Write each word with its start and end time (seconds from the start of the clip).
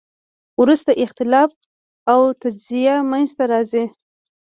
وروسته 0.61 0.91
اختلاف 1.05 1.51
او 2.11 2.21
تجزیه 2.41 2.95
منځ 3.11 3.29
ته 3.37 3.43
راځي. 3.51 3.85